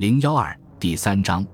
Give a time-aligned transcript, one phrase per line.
[0.00, 1.46] 零幺二第三章：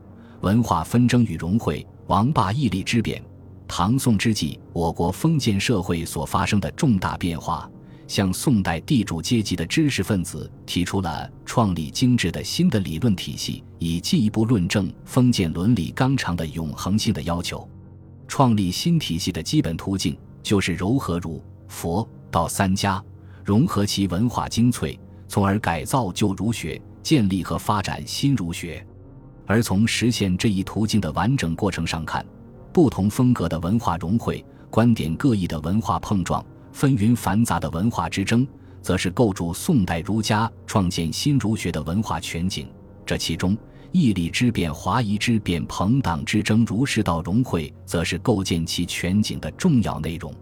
[0.43, 1.85] 文化纷争与融汇。
[2.07, 3.21] 王霸义利之变。
[3.67, 7.69] 唐宋之际，我国封建社会所发生的重大变化，
[8.07, 17.69] 向宋代地主阶级的知识分子提出了创立精致的新的理论体系，以进一步论证封建伦理纲常的永恒性的要求。
[18.29, 23.03] 创立新体系的基本途径，就是糅合儒、佛、道三家，
[23.45, 28.85] 融合其文化精粹，从而改造旧儒学，建立和发展新儒学。
[29.47, 32.27] 而从实现这一途径的完整过程上看，
[32.73, 38.45] 不同风格的文化融汇，观点各异的文化碰撞，纷纭繁杂的文化之争，
[38.83, 42.67] 则是构筑宋代儒家创建新儒学的文化全景。
[43.07, 43.57] 这其中，
[43.93, 50.35] 义理之变、华夷之变、朋党之争、儒释道融汇，则是构建其全景的重要内容。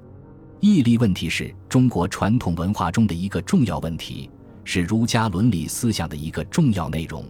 [0.60, 4.30] 义利问题是中国传统文化中的一个重要问题，
[4.64, 7.24] 是儒家伦理思想的一个重要内容，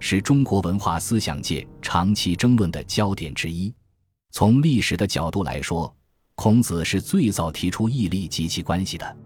[0.00, 3.72] 是中国文化思想界长期争论的焦点之一。
[4.30, 5.94] 从历史的角度来说，
[6.34, 9.16] 孔子是最早提出义利及其关系的。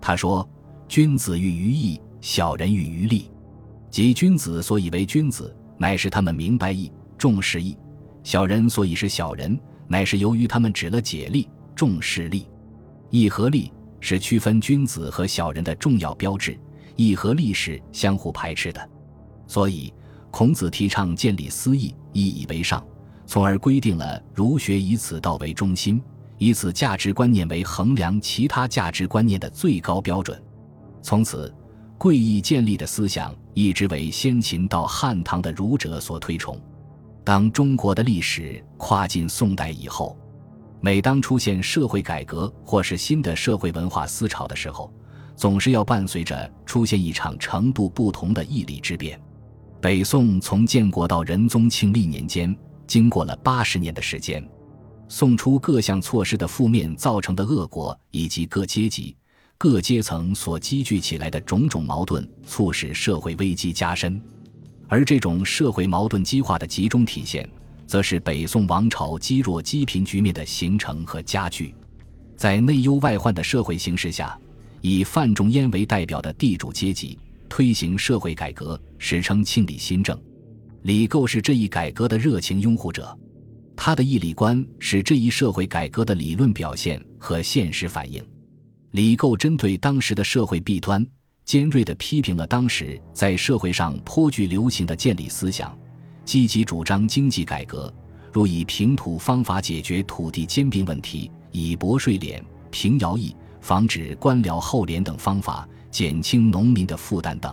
[0.00, 0.48] 他说
[0.88, 3.30] ：“君子喻于义，小人喻于利。
[3.90, 7.76] 即君子所以为君子，乃是他们明白义、重视义；
[8.22, 12.46] 小人所以是小人，乃是由于他们只了解利、重视利。
[13.10, 16.58] 义和利是区分君子和小人的重要标志，
[16.96, 18.90] 义和利是相互排斥的。
[19.46, 19.92] 所以，
[20.30, 22.84] 孔子提倡建立私义，义以为上。”
[23.26, 25.98] 从而规定了儒学以此道为中心，
[26.36, 30.38] 以此价值观念为衡量其他价值观念的最高标准。
[31.00, 31.52] 从此，
[31.96, 36.60] 贵义建立的思想一直为先秦到汉唐的儒者所推崇。
[37.24, 40.14] 当中国的历史跨进宋代以后，
[40.82, 44.92] 每当出现社会改革或是新的社会文化思潮的时候，
[45.36, 49.20] 总是要伴随着出现一场程度不同的义理之变。
[49.80, 52.56] 北宋从建国到仁宗庆历年间。
[52.86, 54.46] 经过了八十年的时间，
[55.08, 59.16] 宋初各项措施的负面造成的恶果，以及各阶级、
[59.56, 64.20] 各阶层所积聚起来的种种矛盾，促使社会危机加深。
[64.86, 67.48] 而这种社会矛盾激化的集中体现，
[67.86, 71.74] 则是北宋王朝积弱积贫局面的形成和加剧。
[72.36, 74.38] 在内忧外患的社会形势下，
[74.86, 77.18] 以范仲淹为代表的地主阶级
[77.48, 80.14] 推行社会改革，史称庆历新政。
[80.82, 83.18] 李构是这一改革的热情拥护者，
[83.74, 88.22] 他的义理观是这一社会改革的理论表现和现实反映。
[88.90, 91.02] 李构针对当时的社会弊端，
[91.46, 95.74] 尖锐地批评了当时在社会上颇具流行的建立思想，
[96.26, 97.90] 积极主张经济改革，
[98.30, 102.38] 如以平土方法解决土地兼并问题，以薄税敛、
[102.70, 107.50] 平徭役、防止官僚厚敛等方法减轻农民的负担等，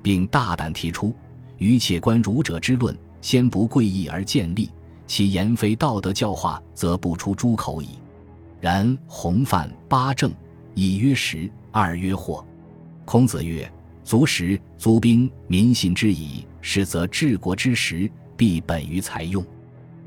[0.00, 1.12] 并大胆提出。
[1.58, 4.70] 于且观儒者之论，先不贵义而见利，
[5.04, 7.88] 其言非道德教化，则不出诸口矣。
[8.60, 10.32] 然弘范八正，
[10.76, 12.44] 一曰十，二曰惑。
[13.04, 13.68] 孔子曰
[14.04, 16.46] ：“足食，足兵，民信之矣。
[16.60, 19.44] 是则治国之时，必本于财用。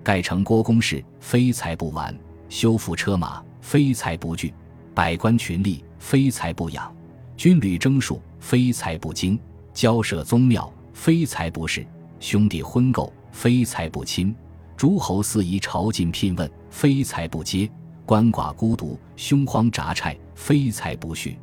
[0.01, 2.15] 盖成郭公事，非财不完；
[2.47, 4.53] 修复车马，非财不具；
[4.95, 6.89] 百官群吏，非财不养；
[7.35, 9.37] 军旅征戍，非财不精；
[9.73, 11.85] 交涉宗庙。”非财不是，
[12.21, 14.33] 兄弟婚媾；非财不亲，
[14.77, 17.69] 诸侯肆意朝觐聘问；非财不接，
[18.07, 21.35] 鳏寡孤独，凶荒杂差；非财不恤，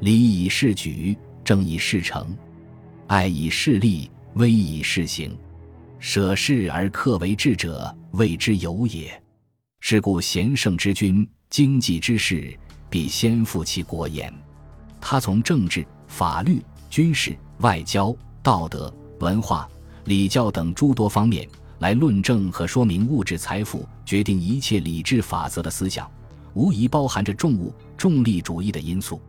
[0.00, 1.14] 礼以事举，
[1.44, 2.34] 正以事成，
[3.06, 5.36] 爱以事立，威以事行。
[5.98, 9.22] 舍事而克为智者，谓之有也。
[9.80, 12.58] 是故贤圣之君，经济之事，
[12.90, 14.32] 必先负其国焉。
[15.00, 18.14] 他从政治、法律、军事、外交。
[18.42, 19.68] 道德、文化、
[20.04, 21.48] 礼教等诸多方面
[21.80, 26.08] 来论证和说明物质财富决定一切理智法则的思想，
[26.54, 29.20] 无疑包含着重物、重利主义的因素。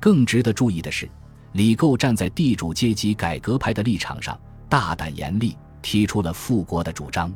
[0.00, 1.08] 更值得注意的是，
[1.52, 4.36] 李构站在地主阶级改革派的立场上，
[4.68, 7.32] 大胆严厉，提出了复国的主张。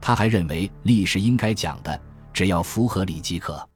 [0.00, 2.00] 他还认为，历史应该讲的，
[2.32, 3.68] 只要符合理即可，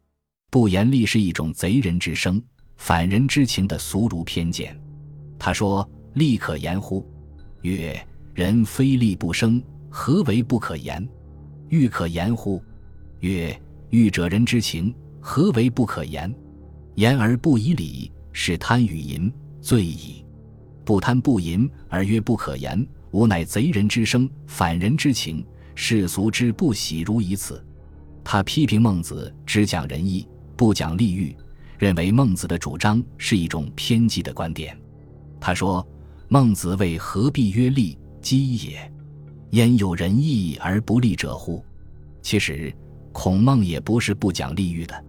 [0.55, 2.41] 不严厉是一种贼人之声、
[2.77, 4.81] 反人之情的俗儒偏见。
[5.37, 5.85] 他说。
[6.13, 7.05] 利可言乎？
[7.63, 8.01] 曰：
[8.35, 9.61] 人非利不生，
[9.91, 11.05] 何为不可言？
[11.71, 12.63] 欲可言乎？
[13.19, 13.61] 曰：
[13.91, 16.33] 欲者人之情，何为不可言？
[16.95, 20.25] 言而不以理，是贪与淫，罪矣。
[20.85, 27.61] 不贪不淫而曰不可言，吾乃贼人之声，反人之情，世俗之不喜如以此。
[28.23, 31.37] 他批评孟子只讲仁义，不讲利欲，
[31.79, 34.77] 认为孟子的主张是一种偏激的观点。
[35.41, 35.87] 他说。
[36.27, 38.93] 孟子谓何必曰利，激也。
[39.51, 41.63] 焉有仁义而不利者乎？
[42.23, 42.75] 其实，
[43.13, 45.05] 孔孟也不是不讲利欲的。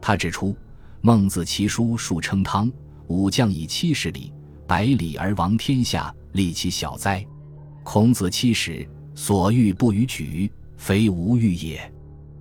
[0.00, 0.56] 他指出，
[1.02, 2.72] 孟子其书数称汤，
[3.08, 4.32] 武将以七十里、
[4.66, 7.26] 百里而王天下，利其小哉？
[7.82, 11.92] 孔子七十，所欲不逾矩，非无欲也。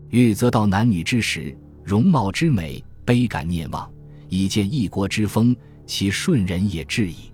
[0.09, 1.57] 欲则到男女之时，
[1.91, 3.91] 容貌之美，悲感念望，
[4.29, 5.53] 以见一国之风，
[5.85, 7.33] 其顺人也至矣。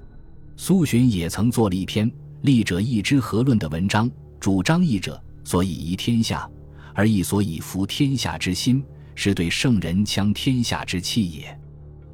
[0.56, 2.12] 苏洵也曾做了一篇。
[2.42, 4.10] 利者义之和论的文章，
[4.40, 6.50] 主张义者所以宜天下，
[6.96, 8.84] 而义所以服天下之心，
[9.14, 11.60] 是对圣人强天下之气也。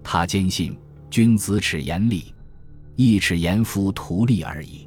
[0.03, 0.77] 他坚信
[1.09, 2.35] 君子耻言利，
[2.97, 4.85] 义耻言夫图利而已。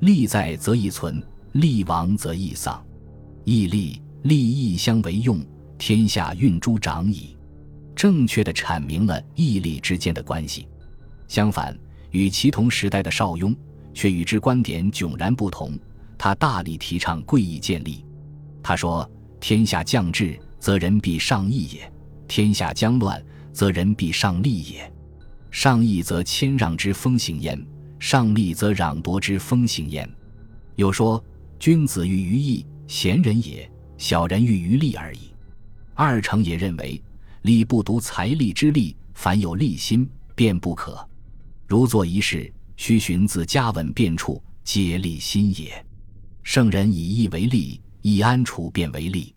[0.00, 1.22] 利在则义存，
[1.52, 2.82] 利亡则义丧。
[3.44, 5.38] 义利利义相为用，
[5.78, 7.36] 天下运诸长矣。
[7.94, 10.68] 正确的阐明了义利之间的关系。
[11.28, 11.76] 相反，
[12.10, 13.54] 与其同时代的邵雍。
[13.96, 15.72] 却与之观点迥然不同。
[16.18, 18.04] 他大力提倡贵义建立。
[18.62, 21.90] 他说：“天下将治，则人必上义也；
[22.28, 23.24] 天下将乱，
[23.54, 24.92] 则人必上利也。
[25.50, 27.58] 上义则谦让之风行焉，
[27.98, 30.06] 上利则攘夺之风行焉。”
[30.76, 31.24] 又说
[31.58, 35.30] ：“君子喻于义，贤人也；小人喻于利而已。”
[35.96, 37.02] 二程也认为，
[37.42, 41.04] 利不独财力之利，凡有利心，便不可。
[41.66, 42.52] 如做一事。
[42.78, 45.82] 须寻自家稳便处，皆利心也。
[46.42, 49.34] 圣人以义为利，以安处便为利。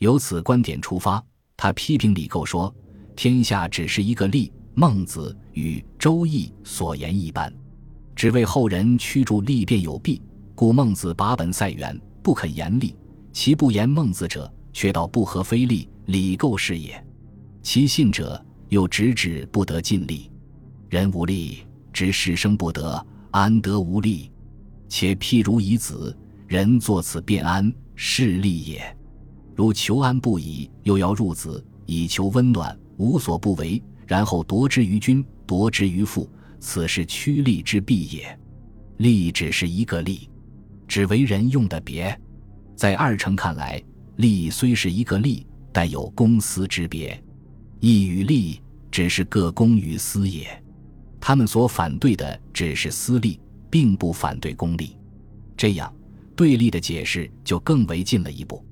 [0.00, 1.24] 由此观点出发，
[1.56, 2.74] 他批评李构说
[3.14, 7.54] ：“天下只是一个利。”孟子与《周易》所言一般，
[8.16, 10.20] 只为后人驱逐利便有弊，
[10.56, 12.96] 故孟子把本塞远，不肯言利。
[13.32, 15.88] 其不言孟子者，却道不合非利。
[16.06, 17.02] 礼构是也。
[17.62, 20.30] 其信者又直指不得尽利，
[20.88, 21.58] 人无利。
[21.92, 24.30] 知事生不得，安得无力？
[24.88, 26.16] 且譬如以子，
[26.46, 28.96] 人作此便安，是利也。
[29.54, 36.26] 如求安不已，又要入子，以求温暖，无所不为，然后夺之于君，夺之于父，
[36.58, 38.38] 此是趋利之弊也。
[38.96, 40.30] 利只是一个利，
[40.88, 42.18] 只为人用的别。
[42.74, 43.82] 在二程看来，
[44.16, 47.20] 利虽是一个利，但有公私之别。
[47.80, 48.60] 义与利
[48.90, 50.46] 只是各公于私也。
[51.20, 53.40] 他们所反对的只是私利，
[53.70, 54.96] 并不反对公利，
[55.56, 55.92] 这样
[56.36, 58.64] 对立的解释就更为进了一步。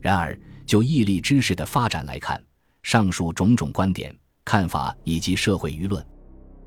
[0.00, 2.42] 然而，就义利知识的发展来看，
[2.82, 4.12] 上述种种观点、
[4.44, 6.04] 看法以及社会舆论，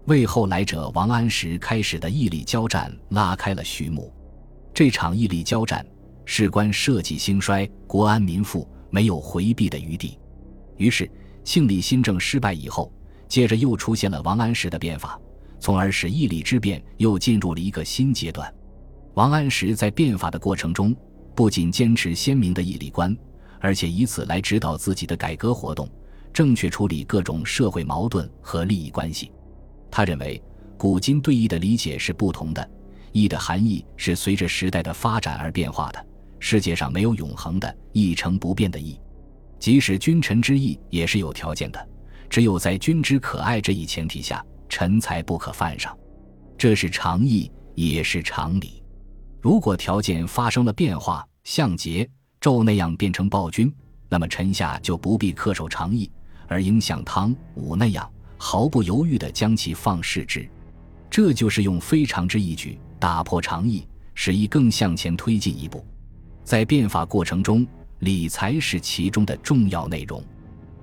[0.06, 4.14] 为后来者王安石开始的义利交战拉开了序幕。
[4.74, 5.86] 这场义利交战
[6.26, 8.66] 事关社稷兴衰、国安民富，
[8.96, 10.18] 没有回避的余地。
[10.78, 11.12] 于是，
[11.44, 12.90] 庆历新政失败以后，
[13.28, 15.20] 接着又出现了王安石的变法。
[15.60, 18.54] 从而使义利之变又进入了一个新阶段。
[19.16, 20.96] 王安石在变法的过程中，
[21.36, 23.14] 不仅坚持鲜明的义利观，
[23.60, 25.90] 而且以此来指导自己的改革活动，
[26.32, 29.30] 正确处理各种社会矛盾和利益关系。
[29.92, 30.42] 他认为，
[30.78, 32.70] 古今对义的理解是不同的，
[33.12, 36.06] 义的含义是随着时代的发展而变化的。
[36.40, 39.00] 世界上没有永恒的一成不变的义，
[39.60, 41.88] 即使君臣之义也是有条件的，
[42.30, 44.44] 只有在君之可爱这一前提下。
[44.68, 45.96] 臣才不可犯上，
[46.58, 48.84] 这是常义，也是常理。
[49.40, 52.06] 如果条件发生了变化，像桀、
[52.42, 53.74] 纣那样变成暴君，
[54.10, 56.12] 那么臣下就不必恪守常义，
[56.48, 60.46] 而应像汤武那样毫不犹豫地将其放视之。
[61.10, 65.86] 这就是用非常之义举打破常义，使义更向前推进一步。
[66.46, 67.66] 在变法过程中，
[68.00, 70.24] 理财是其中的重要内容。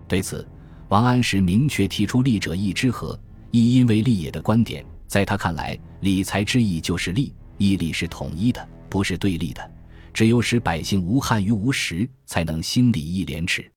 [0.09, 0.47] 对此，
[0.89, 3.19] 王安石明确提出“利者义之和”。
[3.53, 9.71] 亦因为利也的观点，在他看来，理财之意就是利，义利是统一的，不是对立的。
[10.13, 13.71] 只有使百姓无憾于无实，才能兴礼义廉耻。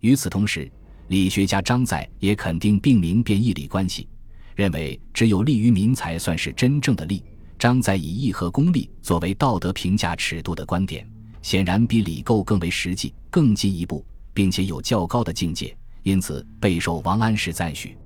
[0.00, 0.70] 与此同时，
[1.08, 4.06] 理学家张载也肯定并明辨义理关系，
[4.54, 7.24] 认为只有利于民才算是真正的利。
[7.58, 11.08] 张载以义和功利作为道德评价尺度的观点，
[11.42, 17.96] 显然比李构更为实际、更进一步，并且有较高的境界，因此备受王安石赞许。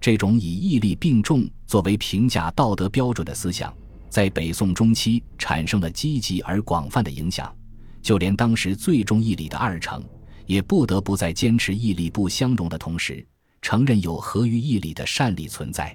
[0.00, 3.72] 这种以义利并重作为评价道德标准的思想，
[4.08, 7.54] 在北宋中期产生了积极而广泛的影响。
[8.00, 10.02] 就连当时最重义理的二程，
[10.46, 13.24] 也不得不在坚持义利不相容的同时，
[13.60, 15.94] 承认有合于义理的善利存在，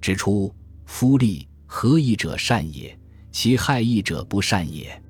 [0.00, 0.52] 指出
[0.86, 2.98] 夫利合义者善也，
[3.30, 5.00] 其害义者不善也。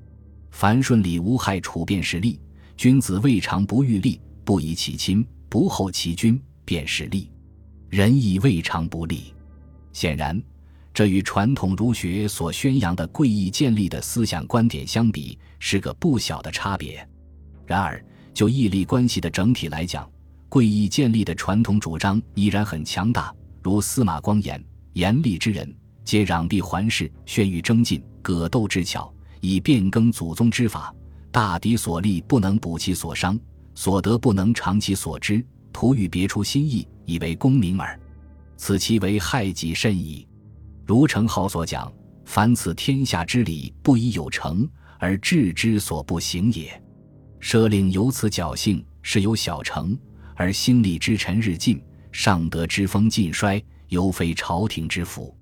[0.59, 2.41] 凡顺理无害处便是利，
[2.75, 7.29] 君子未尝不欲利，不以其亲，不厚其君，便是利。
[7.89, 9.35] 仁义未尝不利，
[9.93, 10.41] 显然，
[10.91, 17.07] 这与传统儒学所宣扬的贵义建立的思想观点相比，是个不小的差别。
[17.67, 20.09] 然而，就义利关系的整体来讲，
[20.49, 23.31] 贵义建立的传统主张依然很强大。
[23.61, 24.59] 如司马光言
[24.93, 25.71] ：“严厉之人，
[26.03, 29.13] 皆攘臂环视，宣于征进，格斗之巧，
[29.47, 30.93] 以变更祖宗之法。
[31.31, 33.37] 大敌所立，不能补其所伤；
[33.75, 35.45] 所得，不能长其所知。
[35.71, 37.99] 徒欲别出心意，以为功名耳。
[38.55, 40.27] 此其为害己甚矣。”
[40.85, 41.91] 如程颢所讲
[42.25, 44.67] ：“凡此天下之理，不以有成
[44.99, 46.81] 而治之所不行也。
[47.39, 49.95] 奢令由此侥幸，是有小成，
[50.35, 51.79] 而兴利之臣日进，
[52.11, 55.36] 上德之风尽衰，犹非朝廷之福。